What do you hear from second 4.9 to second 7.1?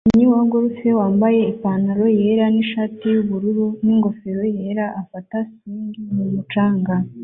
afata swing mu mucanga